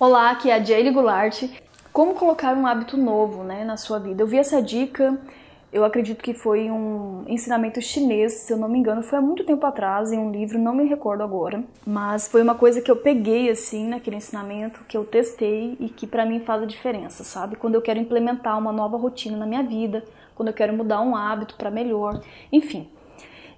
Olá, 0.00 0.30
aqui 0.30 0.48
é 0.48 0.54
a 0.54 0.64
Jaylee 0.64 0.94
Goulart. 0.94 1.42
Como 1.92 2.14
colocar 2.14 2.56
um 2.56 2.66
hábito 2.66 2.96
novo 2.96 3.44
né, 3.44 3.64
na 3.64 3.76
sua 3.76 3.98
vida? 3.98 4.22
Eu 4.22 4.26
vi 4.26 4.38
essa 4.38 4.62
dica, 4.62 5.20
eu 5.70 5.84
acredito 5.84 6.22
que 6.22 6.32
foi 6.32 6.70
um 6.70 7.22
ensinamento 7.28 7.82
chinês, 7.82 8.32
se 8.32 8.50
eu 8.50 8.56
não 8.56 8.66
me 8.66 8.78
engano, 8.78 9.02
foi 9.02 9.18
há 9.18 9.20
muito 9.20 9.44
tempo 9.44 9.66
atrás, 9.66 10.10
em 10.10 10.16
um 10.16 10.32
livro, 10.32 10.58
não 10.58 10.74
me 10.74 10.84
recordo 10.84 11.22
agora. 11.22 11.62
Mas 11.86 12.26
foi 12.26 12.40
uma 12.40 12.54
coisa 12.54 12.80
que 12.80 12.90
eu 12.90 12.96
peguei 12.96 13.50
assim 13.50 13.88
naquele 13.88 14.16
ensinamento, 14.16 14.84
que 14.84 14.96
eu 14.96 15.04
testei 15.04 15.76
e 15.78 15.90
que 15.90 16.06
para 16.06 16.24
mim 16.24 16.40
faz 16.40 16.62
a 16.62 16.66
diferença, 16.66 17.22
sabe? 17.22 17.56
Quando 17.56 17.74
eu 17.74 17.82
quero 17.82 18.00
implementar 18.00 18.58
uma 18.58 18.72
nova 18.72 18.96
rotina 18.96 19.36
na 19.36 19.44
minha 19.44 19.62
vida, 19.62 20.02
quando 20.34 20.48
eu 20.48 20.54
quero 20.54 20.72
mudar 20.72 21.02
um 21.02 21.14
hábito 21.14 21.56
para 21.56 21.70
melhor, 21.70 22.22
enfim. 22.50 22.88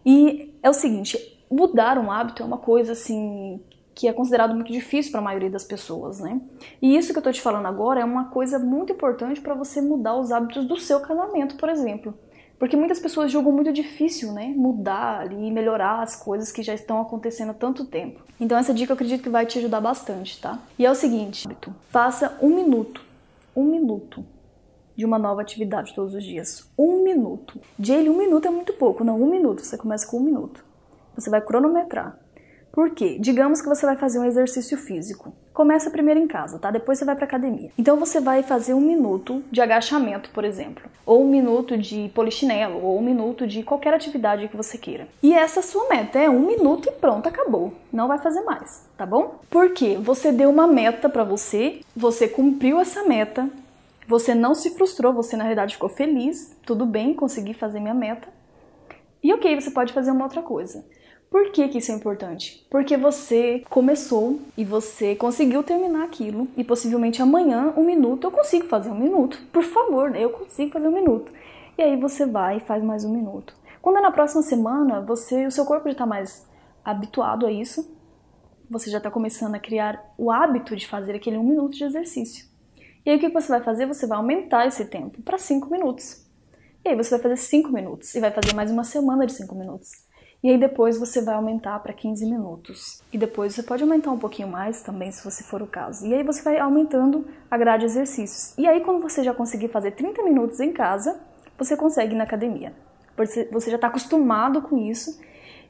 E 0.04 0.52
é 0.60 0.68
o 0.68 0.74
seguinte, 0.74 1.16
mudar 1.48 1.98
um 1.98 2.10
hábito 2.10 2.42
é 2.42 2.44
uma 2.44 2.58
coisa 2.58 2.94
assim 2.94 3.60
que 3.94 4.08
é 4.08 4.12
considerado 4.12 4.54
muito 4.54 4.72
difícil 4.72 5.12
para 5.12 5.20
a 5.20 5.24
maioria 5.24 5.50
das 5.50 5.64
pessoas, 5.64 6.20
né? 6.20 6.40
E 6.80 6.96
isso 6.96 7.12
que 7.12 7.18
eu 7.18 7.20
estou 7.20 7.32
te 7.32 7.40
falando 7.40 7.66
agora 7.66 8.00
é 8.00 8.04
uma 8.04 8.26
coisa 8.26 8.58
muito 8.58 8.92
importante 8.92 9.40
para 9.40 9.54
você 9.54 9.80
mudar 9.80 10.16
os 10.16 10.32
hábitos 10.32 10.66
do 10.66 10.78
seu 10.78 11.00
casamento, 11.00 11.56
por 11.56 11.68
exemplo. 11.68 12.14
Porque 12.58 12.76
muitas 12.76 13.00
pessoas 13.00 13.32
julgam 13.32 13.50
muito 13.50 13.72
difícil, 13.72 14.32
né? 14.32 14.54
Mudar 14.56 15.32
e 15.32 15.50
melhorar 15.50 16.00
as 16.00 16.14
coisas 16.14 16.52
que 16.52 16.62
já 16.62 16.72
estão 16.72 17.00
acontecendo 17.00 17.50
há 17.50 17.54
tanto 17.54 17.84
tempo. 17.84 18.22
Então 18.38 18.56
essa 18.56 18.72
dica 18.72 18.92
eu 18.92 18.94
acredito 18.94 19.22
que 19.22 19.28
vai 19.28 19.44
te 19.44 19.58
ajudar 19.58 19.80
bastante, 19.80 20.40
tá? 20.40 20.60
E 20.78 20.86
é 20.86 20.90
o 20.90 20.94
seguinte, 20.94 21.48
faça 21.90 22.38
um 22.40 22.54
minuto, 22.54 23.04
um 23.54 23.64
minuto 23.64 24.24
de 24.96 25.04
uma 25.04 25.18
nova 25.18 25.40
atividade 25.40 25.94
todos 25.94 26.14
os 26.14 26.22
dias. 26.22 26.70
Um 26.78 27.02
minuto. 27.02 27.60
Jaylee, 27.78 28.10
um 28.10 28.16
minuto 28.16 28.46
é 28.46 28.50
muito 28.50 28.72
pouco. 28.74 29.02
Não, 29.02 29.20
um 29.20 29.28
minuto. 29.28 29.62
Você 29.62 29.76
começa 29.76 30.06
com 30.06 30.18
um 30.18 30.22
minuto. 30.22 30.64
Você 31.16 31.30
vai 31.30 31.40
cronometrar. 31.40 32.18
Por 32.72 32.90
quê? 32.90 33.18
Digamos 33.20 33.60
que 33.60 33.68
você 33.68 33.84
vai 33.84 33.96
fazer 33.96 34.18
um 34.18 34.24
exercício 34.24 34.78
físico. 34.78 35.30
Começa 35.52 35.90
primeiro 35.90 36.18
em 36.18 36.26
casa, 36.26 36.58
tá? 36.58 36.70
Depois 36.70 36.98
você 36.98 37.04
vai 37.04 37.14
para 37.14 37.26
academia. 37.26 37.70
Então 37.76 37.98
você 37.98 38.18
vai 38.18 38.42
fazer 38.42 38.72
um 38.72 38.80
minuto 38.80 39.44
de 39.52 39.60
agachamento, 39.60 40.30
por 40.30 40.42
exemplo, 40.42 40.84
ou 41.04 41.22
um 41.22 41.28
minuto 41.28 41.76
de 41.76 42.10
polichinelo, 42.14 42.82
ou 42.82 42.98
um 42.98 43.02
minuto 43.02 43.46
de 43.46 43.62
qualquer 43.62 43.92
atividade 43.92 44.48
que 44.48 44.56
você 44.56 44.78
queira. 44.78 45.06
E 45.22 45.34
essa 45.34 45.60
é 45.60 45.62
sua 45.62 45.86
meta 45.90 46.18
é 46.18 46.30
um 46.30 46.46
minuto 46.46 46.88
e 46.88 46.92
pronto, 46.92 47.28
acabou. 47.28 47.74
Não 47.92 48.08
vai 48.08 48.18
fazer 48.18 48.40
mais, 48.40 48.86
tá 48.96 49.04
bom? 49.04 49.40
Porque 49.50 49.96
você 49.96 50.32
deu 50.32 50.48
uma 50.48 50.66
meta 50.66 51.10
para 51.10 51.24
você, 51.24 51.80
você 51.94 52.26
cumpriu 52.26 52.80
essa 52.80 53.04
meta, 53.04 53.50
você 54.08 54.34
não 54.34 54.54
se 54.54 54.70
frustrou, 54.70 55.12
você 55.12 55.36
na 55.36 55.44
realidade 55.44 55.74
ficou 55.74 55.90
feliz, 55.90 56.56
tudo 56.64 56.86
bem, 56.86 57.12
consegui 57.12 57.52
fazer 57.52 57.80
minha 57.80 57.92
meta. 57.92 58.28
E 59.22 59.30
ok, 59.32 59.60
você 59.60 59.70
pode 59.70 59.92
fazer 59.92 60.10
uma 60.10 60.24
outra 60.24 60.40
coisa. 60.40 60.82
Por 61.32 61.50
que, 61.50 61.66
que 61.68 61.78
isso 61.78 61.90
é 61.90 61.94
importante? 61.94 62.62
Porque 62.68 62.94
você 62.94 63.64
começou 63.70 64.38
e 64.54 64.66
você 64.66 65.16
conseguiu 65.16 65.62
terminar 65.62 66.04
aquilo 66.04 66.46
e 66.58 66.62
possivelmente 66.62 67.22
amanhã, 67.22 67.72
um 67.74 67.84
minuto, 67.84 68.26
eu 68.26 68.30
consigo 68.30 68.66
fazer 68.66 68.90
um 68.90 68.98
minuto. 68.98 69.42
Por 69.50 69.64
favor, 69.64 70.10
né? 70.10 70.22
eu 70.22 70.28
consigo 70.28 70.70
fazer 70.70 70.86
um 70.86 70.92
minuto. 70.92 71.32
E 71.78 71.82
aí 71.82 71.96
você 71.96 72.26
vai 72.26 72.58
e 72.58 72.60
faz 72.60 72.84
mais 72.84 73.02
um 73.02 73.10
minuto. 73.10 73.54
Quando 73.80 73.96
é 73.96 74.02
na 74.02 74.12
próxima 74.12 74.42
semana, 74.42 75.00
você, 75.00 75.46
o 75.46 75.50
seu 75.50 75.64
corpo 75.64 75.86
já 75.86 75.92
está 75.92 76.04
mais 76.04 76.46
habituado 76.84 77.46
a 77.46 77.50
isso, 77.50 77.90
você 78.68 78.90
já 78.90 78.98
está 78.98 79.10
começando 79.10 79.54
a 79.54 79.58
criar 79.58 80.12
o 80.18 80.30
hábito 80.30 80.76
de 80.76 80.86
fazer 80.86 81.14
aquele 81.14 81.38
um 81.38 81.44
minuto 81.44 81.74
de 81.74 81.84
exercício. 81.84 82.44
E 83.06 83.10
aí 83.10 83.16
o 83.16 83.18
que 83.18 83.30
você 83.30 83.48
vai 83.48 83.62
fazer? 83.62 83.86
Você 83.86 84.06
vai 84.06 84.18
aumentar 84.18 84.66
esse 84.66 84.84
tempo 84.84 85.22
para 85.22 85.38
cinco 85.38 85.70
minutos. 85.70 86.26
E 86.84 86.90
aí 86.90 86.94
você 86.94 87.08
vai 87.08 87.20
fazer 87.20 87.36
cinco 87.36 87.70
minutos 87.70 88.14
e 88.14 88.20
vai 88.20 88.30
fazer 88.30 88.54
mais 88.54 88.70
uma 88.70 88.84
semana 88.84 89.24
de 89.24 89.32
cinco 89.32 89.54
minutos. 89.54 90.11
E 90.42 90.50
aí 90.50 90.58
depois 90.58 90.98
você 90.98 91.22
vai 91.22 91.36
aumentar 91.36 91.78
para 91.78 91.92
15 91.92 92.26
minutos. 92.26 93.00
E 93.12 93.16
depois 93.16 93.54
você 93.54 93.62
pode 93.62 93.82
aumentar 93.82 94.10
um 94.10 94.18
pouquinho 94.18 94.48
mais 94.48 94.82
também, 94.82 95.12
se 95.12 95.24
você 95.24 95.44
for 95.44 95.62
o 95.62 95.66
caso. 95.66 96.04
E 96.04 96.12
aí 96.12 96.24
você 96.24 96.42
vai 96.42 96.58
aumentando 96.58 97.24
a 97.48 97.56
grade 97.56 97.80
de 97.80 97.86
exercícios. 97.86 98.52
E 98.58 98.66
aí 98.66 98.80
quando 98.80 99.00
você 99.00 99.22
já 99.22 99.32
conseguir 99.32 99.68
fazer 99.68 99.92
30 99.92 100.22
minutos 100.24 100.58
em 100.58 100.72
casa, 100.72 101.20
você 101.56 101.76
consegue 101.76 102.14
ir 102.14 102.18
na 102.18 102.24
academia. 102.24 102.74
Você 103.16 103.70
já 103.70 103.76
está 103.76 103.86
acostumado 103.86 104.62
com 104.62 104.78
isso 104.78 105.20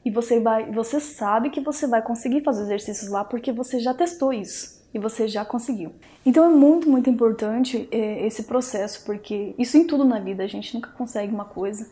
e 0.03 0.09
você 0.09 0.39
vai, 0.39 0.71
você 0.71 0.99
sabe 0.99 1.49
que 1.49 1.61
você 1.61 1.85
vai 1.85 2.01
conseguir 2.01 2.41
fazer 2.41 2.63
exercícios 2.63 3.09
lá 3.11 3.23
porque 3.23 3.51
você 3.51 3.79
já 3.79 3.93
testou 3.93 4.33
isso 4.33 4.81
e 4.93 4.99
você 4.99 5.27
já 5.27 5.43
conseguiu. 5.45 5.91
Então 6.25 6.45
é 6.45 6.49
muito, 6.49 6.89
muito 6.89 7.09
importante 7.09 7.87
é, 7.91 8.25
esse 8.25 8.43
processo, 8.43 9.03
porque 9.05 9.53
isso 9.57 9.77
em 9.77 9.85
tudo 9.85 10.05
na 10.05 10.19
vida, 10.19 10.43
a 10.43 10.47
gente 10.47 10.73
nunca 10.73 10.89
consegue 10.91 11.33
uma 11.33 11.45
coisa 11.45 11.89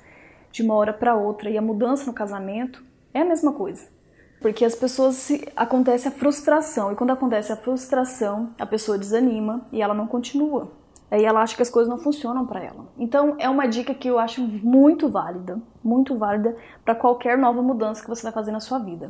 de 0.52 0.62
uma 0.62 0.76
hora 0.76 0.94
para 0.94 1.16
outra. 1.16 1.50
E 1.50 1.58
a 1.58 1.62
mudança 1.62 2.06
no 2.06 2.14
casamento 2.14 2.84
é 3.14 3.22
a 3.22 3.26
mesma 3.26 3.54
coisa. 3.54 3.88
Porque 4.42 4.66
as 4.66 4.76
pessoas 4.76 5.16
se 5.16 5.48
acontece 5.56 6.08
a 6.08 6.12
frustração 6.12 6.92
e 6.92 6.96
quando 6.96 7.12
acontece 7.12 7.52
a 7.52 7.56
frustração, 7.56 8.50
a 8.60 8.66
pessoa 8.66 8.98
desanima 8.98 9.66
e 9.72 9.82
ela 9.82 9.94
não 9.94 10.08
continua. 10.08 10.72
Aí 11.12 11.26
ela 11.26 11.42
acha 11.42 11.56
que 11.56 11.62
as 11.62 11.70
coisas 11.70 11.90
não 11.90 12.00
funcionam 12.00 12.46
para 12.46 12.64
ela. 12.64 12.86
Então 12.98 13.36
é 13.38 13.50
uma 13.50 13.68
dica 13.68 13.94
que 13.94 14.08
eu 14.08 14.18
acho 14.18 14.42
muito 14.42 15.10
válida, 15.10 15.62
muito 15.84 16.18
válida 16.18 16.56
para 16.86 16.96
qualquer 16.96 17.38
nova 17.38 17.62
mudança 17.62 18.02
que 18.02 18.10
você 18.10 18.24
vai 18.24 18.32
fazer 18.32 18.52
na 18.52 18.62
sua 18.62 18.80
vida. 18.80 19.10